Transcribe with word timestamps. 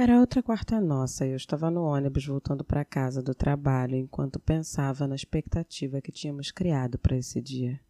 Era 0.00 0.20
outra 0.20 0.40
quarta 0.40 0.80
nossa 0.80 1.26
e 1.26 1.30
eu 1.30 1.36
estava 1.36 1.72
no 1.72 1.82
ônibus 1.82 2.24
voltando 2.24 2.62
para 2.62 2.84
casa 2.84 3.20
do 3.20 3.34
trabalho 3.34 3.96
enquanto 3.96 4.38
pensava 4.38 5.08
na 5.08 5.16
expectativa 5.16 6.00
que 6.00 6.12
tínhamos 6.12 6.52
criado 6.52 6.96
para 6.96 7.16
esse 7.16 7.40
dia. 7.40 7.80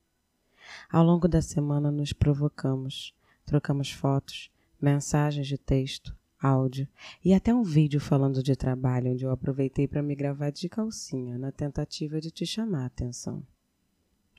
Ao 0.91 1.05
longo 1.05 1.29
da 1.29 1.43
semana 1.43 1.91
nos 1.91 2.15
provocamos, 2.15 3.15
trocamos 3.45 3.93
fotos, 3.93 4.50
mensagens 4.81 5.46
de 5.46 5.59
texto, 5.59 6.17
áudio 6.41 6.89
e 7.23 7.35
até 7.35 7.53
um 7.53 7.63
vídeo 7.63 8.00
falando 8.00 8.43
de 8.43 8.57
trabalho 8.57 9.13
onde 9.13 9.27
eu 9.27 9.31
aproveitei 9.31 9.86
para 9.86 10.03
me 10.03 10.14
gravar 10.14 10.49
de 10.49 10.67
calcinha 10.67 11.36
na 11.36 11.53
tentativa 11.53 12.22
de 12.22 12.31
te 12.31 12.46
chamar 12.46 12.85
a 12.85 12.86
atenção. 12.86 13.46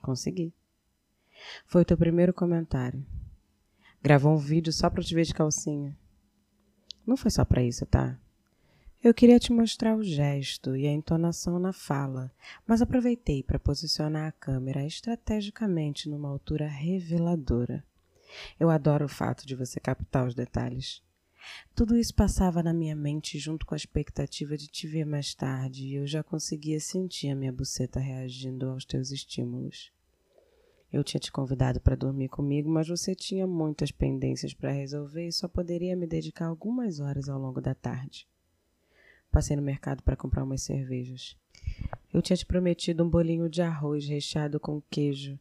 Consegui. 0.01 0.51
Foi 1.67 1.83
o 1.83 1.85
teu 1.85 1.95
primeiro 1.95 2.33
comentário. 2.33 3.05
Gravou 4.01 4.33
um 4.33 4.39
vídeo 4.39 4.73
só 4.73 4.89
para 4.89 5.03
te 5.03 5.13
ver 5.13 5.25
de 5.25 5.35
calcinha. 5.35 5.95
Não 7.09 7.17
foi 7.17 7.31
só 7.31 7.43
para 7.43 7.63
isso, 7.63 7.87
tá? 7.87 8.15
Eu 9.03 9.15
queria 9.15 9.39
te 9.39 9.51
mostrar 9.51 9.97
o 9.97 10.03
gesto 10.03 10.75
e 10.75 10.85
a 10.85 10.91
entonação 10.91 11.57
na 11.57 11.73
fala, 11.73 12.31
mas 12.67 12.83
aproveitei 12.83 13.41
para 13.41 13.57
posicionar 13.57 14.27
a 14.27 14.31
câmera 14.31 14.85
estrategicamente 14.85 16.07
numa 16.07 16.29
altura 16.29 16.67
reveladora. 16.67 17.83
Eu 18.59 18.69
adoro 18.69 19.05
o 19.05 19.09
fato 19.09 19.47
de 19.47 19.55
você 19.55 19.79
captar 19.79 20.27
os 20.27 20.35
detalhes. 20.35 21.01
Tudo 21.73 21.97
isso 21.97 22.13
passava 22.13 22.61
na 22.61 22.75
minha 22.75 22.95
mente 22.95 23.39
junto 23.39 23.65
com 23.65 23.73
a 23.73 23.77
expectativa 23.77 24.55
de 24.55 24.67
te 24.67 24.85
ver 24.85 25.03
mais 25.03 25.33
tarde 25.33 25.87
e 25.87 25.95
eu 25.95 26.05
já 26.05 26.21
conseguia 26.21 26.79
sentir 26.79 27.31
a 27.31 27.35
minha 27.35 27.51
buceta 27.51 27.99
reagindo 27.99 28.69
aos 28.69 28.85
teus 28.85 29.09
estímulos. 29.09 29.91
Eu 30.91 31.03
tinha 31.03 31.19
te 31.19 31.31
convidado 31.31 31.79
para 31.79 31.95
dormir 31.95 32.29
comigo, 32.29 32.67
mas 32.67 32.87
você 32.87 33.13
tinha 33.13 33.45
muitas 33.45 33.91
pendências 33.91 34.53
para 34.53 34.71
resolver 34.71 35.27
e 35.27 35.31
só 35.31 35.47
poderia 35.47 35.95
me 35.95 36.07
dedicar 36.07 36.47
algumas 36.47 36.99
horas 36.99 37.29
ao 37.29 37.39
longo 37.39 37.61
da 37.61 37.75
tarde. 37.75 38.27
Passei 39.31 39.55
no 39.55 39.61
mercado 39.61 40.01
para 40.01 40.15
comprar 40.15 40.43
umas 40.43 40.63
cervejas. 40.63 41.37
Eu 42.11 42.23
tinha 42.23 42.35
te 42.35 42.45
prometido 42.45 43.03
um 43.03 43.09
bolinho 43.09 43.47
de 43.47 43.61
arroz 43.61 44.07
recheado 44.07 44.59
com 44.59 44.81
queijo, 44.89 45.37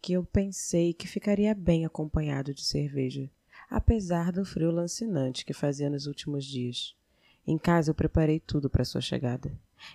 que 0.00 0.14
eu 0.14 0.24
pensei 0.24 0.94
que 0.94 1.06
ficaria 1.06 1.54
bem 1.54 1.84
acompanhado 1.84 2.54
de 2.54 2.64
cerveja, 2.64 3.30
apesar 3.68 4.32
do 4.32 4.44
frio 4.44 4.70
lancinante 4.70 5.44
que 5.44 5.52
fazia 5.52 5.90
nos 5.90 6.06
últimos 6.06 6.46
dias. 6.46 6.96
Em 7.46 7.58
casa 7.58 7.90
eu 7.90 7.94
preparei 7.94 8.40
tudo 8.40 8.70
para 8.70 8.86
sua 8.86 9.02
chegada 9.02 9.52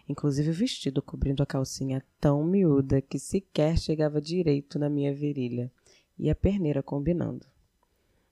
inclusive 0.07 0.49
o 0.49 0.53
vestido 0.53 1.01
cobrindo 1.01 1.43
a 1.43 1.45
calcinha 1.45 2.03
tão 2.19 2.43
miúda 2.43 3.01
que 3.01 3.19
sequer 3.19 3.77
chegava 3.77 4.21
direito 4.21 4.77
na 4.77 4.89
minha 4.89 5.13
virilha, 5.13 5.71
e 6.17 6.29
a 6.29 6.35
perneira 6.35 6.83
combinando. 6.83 7.45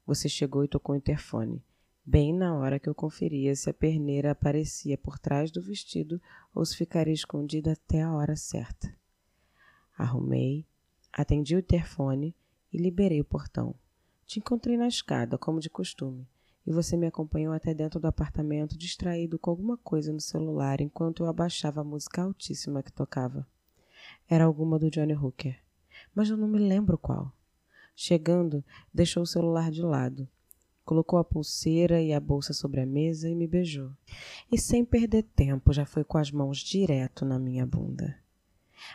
Você 0.05 0.29
chegou 0.29 0.63
e 0.63 0.67
tocou 0.67 0.93
o 0.93 0.97
interfone, 0.97 1.63
bem 2.05 2.33
na 2.33 2.55
hora 2.55 2.79
que 2.79 2.89
eu 2.89 2.95
conferia 2.95 3.55
se 3.55 3.69
a 3.69 3.73
perneira 3.73 4.31
aparecia 4.31 4.97
por 4.97 5.17
trás 5.17 5.51
do 5.51 5.61
vestido 5.61 6.21
ou 6.53 6.65
se 6.65 6.75
ficaria 6.75 7.13
escondida 7.13 7.73
até 7.73 8.01
a 8.01 8.13
hora 8.13 8.35
certa. 8.35 8.93
Arrumei, 9.97 10.65
atendi 11.11 11.55
o 11.55 11.59
interfone 11.59 12.35
e 12.71 12.77
liberei 12.77 13.21
o 13.21 13.25
portão. 13.25 13.75
Te 14.25 14.39
encontrei 14.39 14.77
na 14.77 14.87
escada, 14.87 15.37
como 15.37 15.59
de 15.59 15.69
costume 15.69 16.27
e 16.65 16.71
você 16.71 16.95
me 16.95 17.07
acompanhou 17.07 17.53
até 17.53 17.73
dentro 17.73 17.99
do 17.99 18.07
apartamento, 18.07 18.77
distraído 18.77 19.39
com 19.39 19.49
alguma 19.49 19.77
coisa 19.77 20.13
no 20.13 20.21
celular 20.21 20.81
enquanto 20.81 21.23
eu 21.23 21.27
abaixava 21.27 21.81
a 21.81 21.83
música 21.83 22.21
altíssima 22.21 22.83
que 22.83 22.91
tocava. 22.91 23.47
Era 24.29 24.45
alguma 24.45 24.77
do 24.77 24.89
Johnny 24.89 25.15
Hooker, 25.15 25.59
mas 26.13 26.29
eu 26.29 26.37
não 26.37 26.47
me 26.47 26.59
lembro 26.59 26.97
qual. 26.97 27.31
Chegando, 27.95 28.63
deixou 28.93 29.23
o 29.23 29.27
celular 29.27 29.71
de 29.71 29.81
lado, 29.81 30.27
colocou 30.85 31.19
a 31.19 31.23
pulseira 31.23 32.01
e 32.01 32.13
a 32.13 32.19
bolsa 32.19 32.53
sobre 32.53 32.81
a 32.81 32.85
mesa 32.85 33.29
e 33.29 33.35
me 33.35 33.47
beijou. 33.47 33.91
E 34.51 34.57
sem 34.57 34.83
perder 34.83 35.23
tempo, 35.23 35.73
já 35.73 35.85
foi 35.85 36.03
com 36.03 36.17
as 36.17 36.31
mãos 36.31 36.59
direto 36.59 37.25
na 37.25 37.37
minha 37.37 37.65
bunda. 37.65 38.17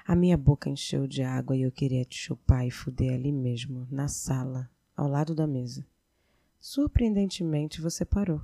A 0.05 0.17
minha 0.17 0.37
boca 0.37 0.69
encheu 0.69 1.07
de 1.07 1.23
água 1.23 1.57
e 1.57 1.63
eu 1.63 1.71
queria 1.71 2.05
te 2.05 2.17
chupar 2.17 2.67
e 2.67 2.71
fuder 2.71 3.15
ali 3.15 3.31
mesmo, 3.31 3.87
na 3.91 4.09
sala, 4.09 4.69
ao 4.97 5.09
lado 5.09 5.35
da 5.35 5.47
mesa. 5.47 5.87
Surpreendentemente, 6.69 7.81
você 7.81 8.05
parou. 8.05 8.41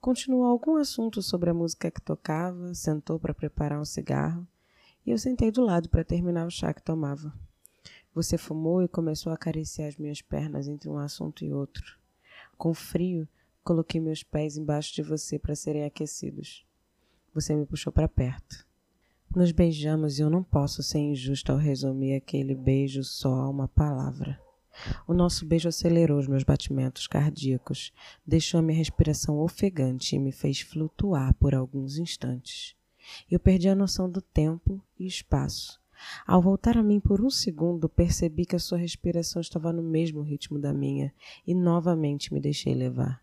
Continuou 0.00 0.46
algum 0.46 0.76
assunto 0.76 1.20
sobre 1.20 1.50
a 1.50 1.54
música 1.54 1.90
que 1.90 2.00
tocava, 2.00 2.72
sentou 2.72 3.20
para 3.20 3.34
preparar 3.34 3.78
um 3.78 3.84
cigarro 3.84 4.48
e 5.04 5.10
eu 5.10 5.18
sentei 5.18 5.50
do 5.50 5.62
lado 5.62 5.90
para 5.90 6.02
terminar 6.02 6.46
o 6.46 6.50
chá 6.50 6.72
que 6.72 6.80
tomava. 6.80 7.30
Você 8.14 8.38
fumou 8.38 8.82
e 8.82 8.88
começou 8.88 9.30
a 9.30 9.34
acariciar 9.34 9.86
as 9.86 9.98
minhas 9.98 10.22
pernas 10.22 10.66
entre 10.66 10.88
um 10.88 10.96
assunto 10.96 11.44
e 11.44 11.52
outro. 11.52 11.98
Com 12.56 12.72
frio, 12.72 13.28
coloquei 13.62 14.00
meus 14.00 14.22
pés 14.22 14.56
embaixo 14.56 14.94
de 14.94 15.02
você 15.02 15.38
para 15.38 15.54
serem 15.54 15.84
aquecidos. 15.84 16.64
Você 17.34 17.54
me 17.54 17.66
puxou 17.66 17.92
para 17.92 18.08
perto. 18.08 18.66
Nos 19.28 19.52
beijamos 19.52 20.18
e 20.18 20.22
eu 20.22 20.30
não 20.30 20.42
posso 20.42 20.82
ser 20.82 21.00
injusto 21.00 21.52
ao 21.52 21.58
resumir 21.58 22.14
aquele 22.14 22.54
beijo 22.54 23.04
só 23.04 23.34
a 23.34 23.50
uma 23.50 23.68
palavra. 23.68 24.45
O 25.06 25.14
nosso 25.14 25.46
beijo 25.46 25.68
acelerou 25.68 26.18
os 26.18 26.26
meus 26.26 26.44
batimentos 26.44 27.06
cardíacos, 27.06 27.92
deixou 28.26 28.58
a 28.58 28.62
minha 28.62 28.78
respiração 28.78 29.38
ofegante 29.38 30.16
e 30.16 30.18
me 30.18 30.32
fez 30.32 30.60
flutuar 30.60 31.34
por 31.34 31.54
alguns 31.54 31.98
instantes. 31.98 32.74
Eu 33.30 33.38
perdi 33.38 33.68
a 33.68 33.74
noção 33.74 34.10
do 34.10 34.20
tempo 34.20 34.82
e 34.98 35.06
espaço. 35.06 35.80
Ao 36.26 36.42
voltar 36.42 36.76
a 36.76 36.82
mim 36.82 37.00
por 37.00 37.24
um 37.24 37.30
segundo, 37.30 37.88
percebi 37.88 38.44
que 38.44 38.56
a 38.56 38.58
sua 38.58 38.76
respiração 38.76 39.40
estava 39.40 39.72
no 39.72 39.82
mesmo 39.82 40.20
ritmo 40.20 40.58
da 40.58 40.72
minha 40.72 41.12
e 41.46 41.54
novamente 41.54 42.34
me 42.34 42.40
deixei 42.40 42.74
levar. 42.74 43.22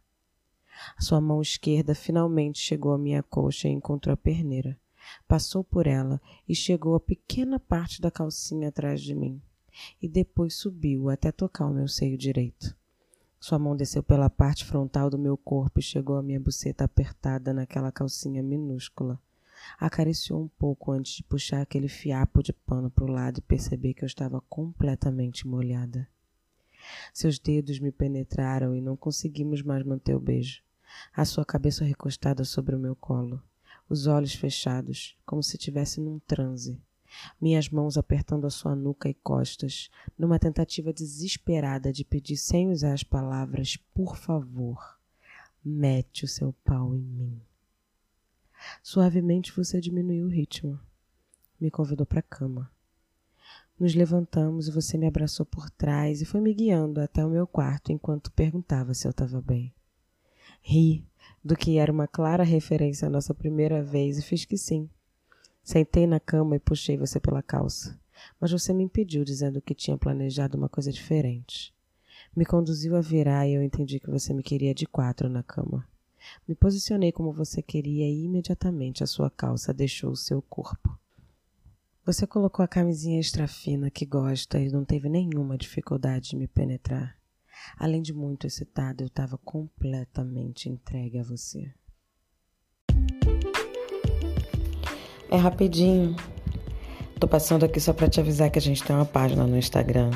A 0.97 1.02
sua 1.02 1.22
mão 1.22 1.41
esquerda 1.41 1.94
finalmente 1.94 2.59
chegou 2.59 2.94
à 2.94 2.97
minha 2.97 3.22
coxa 3.22 3.68
e 3.68 3.72
encontrou 3.72 4.14
a 4.14 4.18
perneira. 4.18 4.80
Passou 5.28 5.64
por 5.64 5.85
ela 5.85 6.20
e 6.47 6.56
chegou 6.56 6.96
a 6.96 7.00
pequena 7.00 7.59
parte 7.59 8.02
da 8.02 8.09
calcinha 8.09 8.70
atrás 8.70 9.02
de 9.02 9.14
mim 9.14 9.40
e 10.01 10.07
depois 10.07 10.56
subiu 10.56 11.09
até 11.09 11.31
tocar 11.31 11.66
o 11.66 11.73
meu 11.73 11.88
seio 11.88 12.17
direito. 12.17 12.75
Sua 13.39 13.59
mão 13.59 13.75
desceu 13.75 14.01
pela 14.01 14.29
parte 14.29 14.63
frontal 14.63 15.09
do 15.09 15.19
meu 15.19 15.35
corpo 15.35 15.79
e 15.79 15.84
chegou 15.84 16.16
à 16.16 16.23
minha 16.23 16.39
buceta 16.39 16.85
apertada 16.85 17.53
naquela 17.53 17.91
calcinha 17.91 18.41
minúscula. 18.41 19.19
Acariciou 19.78 20.41
um 20.41 20.47
pouco 20.47 20.91
antes 20.91 21.13
de 21.16 21.23
puxar 21.23 21.61
aquele 21.61 21.89
fiapo 21.89 22.41
de 22.41 22.53
pano 22.53 22.89
para 22.89 23.03
o 23.03 23.11
lado 23.11 23.39
e 23.39 23.41
perceber 23.41 23.94
que 23.94 24.03
eu 24.03 24.07
estava 24.07 24.39
completamente 24.41 25.45
molhada. 25.47 26.07
Seus 27.13 27.40
dedos 27.40 27.79
me 27.79 27.91
penetraram 27.91 28.75
e 28.75 28.81
não 28.81 28.95
conseguimos 28.95 29.61
mais 29.61 29.84
manter 29.84 30.16
o 30.16 30.19
beijo. 30.19 30.61
A 31.13 31.25
sua 31.25 31.45
cabeça 31.45 31.84
recostada 31.84 32.45
sobre 32.45 32.75
o 32.75 32.79
meu 32.79 32.95
colo, 32.95 33.41
os 33.90 34.07
olhos 34.07 34.35
fechados, 34.35 35.17
como 35.25 35.44
se 35.44 35.57
estivesse 35.57 36.00
num 36.00 36.19
transe 36.19 36.79
minhas 37.40 37.69
mãos 37.69 37.97
apertando 37.97 38.46
a 38.46 38.50
sua 38.50 38.75
nuca 38.75 39.09
e 39.09 39.13
costas, 39.13 39.90
numa 40.18 40.40
tentativa 40.40 40.94
desesperada 40.94 41.91
de 41.91 42.03
pedir 42.03 42.38
sem 42.38 42.69
usar 42.69 42.94
as 42.94 43.03
palavras, 43.03 43.78
por 43.94 44.16
favor, 44.16 45.00
mete 45.63 46.25
o 46.25 46.28
seu 46.28 46.53
pau 46.63 46.96
em 46.96 47.02
mim. 47.02 47.41
Suavemente 48.81 49.52
você 49.56 49.79
diminuiu 49.79 50.25
o 50.25 50.29
ritmo. 50.29 50.79
Me 51.59 51.69
convidou 51.69 52.06
para 52.06 52.19
a 52.19 52.23
cama. 52.23 52.72
Nos 53.79 53.96
levantamos 53.96 54.68
e 54.68 54.72
você 54.72 54.97
me 54.97 55.07
abraçou 55.07 55.46
por 55.46 55.69
trás 55.69 56.22
e 56.22 56.25
foi 56.25 56.40
me 56.40 56.53
guiando 56.53 57.02
até 57.02 57.25
o 57.25 57.29
meu 57.29 57.47
quarto 57.47 57.91
enquanto 57.91 58.31
perguntava 58.31 58.94
se 58.94 59.07
eu 59.07 59.12
estava 59.12 59.41
bem. 59.41 59.73
Ri 60.62 61.06
do 61.44 61.56
que 61.56 61.78
era 61.78 61.91
uma 61.91 62.07
clara 62.07 62.44
referência 62.44 63.07
à 63.07 63.12
nossa 63.12 63.34
primeira 63.34 63.84
vez 63.84 64.18
e 64.18 64.22
fiz 64.22 64.46
que 64.46 64.57
sim. 64.57 64.90
Sentei 65.63 66.06
na 66.06 66.19
cama 66.19 66.57
e 66.57 66.59
puxei 66.59 66.97
você 66.97 67.19
pela 67.19 67.41
calça, 67.41 67.97
mas 68.40 68.51
você 68.51 68.74
me 68.74 68.84
impediu 68.84 69.24
dizendo 69.24 69.62
que 69.62 69.74
tinha 69.74 69.97
planejado 69.97 70.57
uma 70.57 70.68
coisa 70.68 70.91
diferente. 70.91 71.74
Me 72.35 72.46
conduziu 72.46 72.97
a 72.97 73.01
virar 73.01 73.47
e 73.47 73.53
eu 73.53 73.64
entendi 73.64 73.99
que 73.99 74.09
você 74.09 74.34
me 74.34 74.43
queria 74.43 74.73
de 74.73 74.85
quatro 74.85 75.29
na 75.29 75.41
cama. 75.41 75.88
Me 76.47 76.53
posicionei 76.53 77.11
como 77.11 77.32
você 77.32 77.61
queria 77.61 78.05
e 78.05 78.26
imediatamente 78.26 79.03
a 79.03 79.08
sua 79.08 79.29
calça 79.29 79.73
deixou 79.73 80.11
o 80.11 80.17
seu 80.17 80.41
corpo. 80.41 80.97
Você 82.05 82.28
colocou 82.28 82.64
a 82.64 82.67
camisinha 82.67 83.20
extra 83.20 83.47
fina 83.47 83.90
que 83.90 84.05
gosta 84.05 84.59
e 84.59 84.70
não 84.70 84.84
teve 84.84 85.08
nenhuma 85.08 85.58
dificuldade 85.58 86.32
de 86.32 86.35
me 86.35 86.47
penetrar. 86.47 87.17
Além 87.78 88.02
de 88.02 88.14
muito 88.14 88.46
excitada, 88.46 89.02
eu 89.02 89.08
estava 89.08 89.38
completamente 89.38 90.67
entregue 90.67 91.20
a 91.20 91.23
você. 91.23 91.73
É 95.34 95.38
rapidinho. 95.38 96.16
Tô 97.20 97.28
passando 97.28 97.66
aqui 97.66 97.80
só 97.80 97.91
para 97.91 98.08
te 98.08 98.20
avisar 98.20 98.52
que 98.52 98.59
a 98.59 98.62
gente 98.62 98.84
tem 98.84 98.96
uma 98.96 99.03
página 99.03 99.47
no 99.47 99.58
Instagram, 99.58 100.12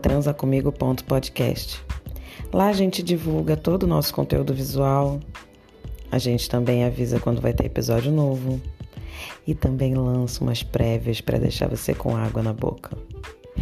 transacomigo.podcast. 0.00 1.84
Lá 2.52 2.68
a 2.68 2.72
gente 2.72 3.02
divulga 3.02 3.56
todo 3.56 3.82
o 3.82 3.86
nosso 3.88 4.14
conteúdo 4.14 4.54
visual. 4.54 5.18
A 6.12 6.18
gente 6.18 6.48
também 6.48 6.84
avisa 6.84 7.18
quando 7.18 7.40
vai 7.40 7.52
ter 7.52 7.66
episódio 7.66 8.12
novo. 8.12 8.60
E 9.44 9.52
também 9.52 9.96
lança 9.96 10.44
umas 10.44 10.62
prévias 10.62 11.20
para 11.20 11.36
deixar 11.36 11.66
você 11.66 11.92
com 11.92 12.16
água 12.16 12.40
na 12.40 12.52
boca. 12.52 12.96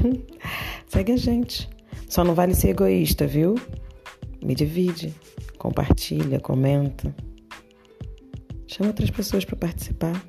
Segue 0.87 1.13
a 1.13 1.17
gente. 1.17 1.67
Só 2.11 2.23
não 2.23 2.35
vale 2.35 2.55
ser 2.55 2.69
egoísta, 2.69 3.27
viu? 3.27 3.55
me 4.45 4.55
divide, 4.55 5.15
compartilha, 5.57 6.39
comenta. 6.39 7.15
Chama 8.67 8.91
outras 8.91 9.11
pessoas 9.11 9.45
para 9.45 9.57
participar. 9.57 10.23